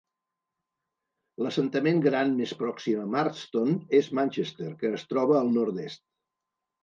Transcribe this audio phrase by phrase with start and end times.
[1.45, 6.03] L'assentament gran més pròxim a Marston és Manchester, que es troba al nord-est.